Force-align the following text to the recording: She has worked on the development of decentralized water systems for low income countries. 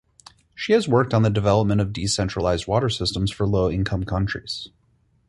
She 0.55 0.73
has 0.73 0.87
worked 0.87 1.13
on 1.13 1.21
the 1.21 1.29
development 1.29 1.79
of 1.79 1.93
decentralized 1.93 2.65
water 2.67 2.89
systems 2.89 3.29
for 3.29 3.45
low 3.45 3.69
income 3.69 4.03
countries. 4.03 4.69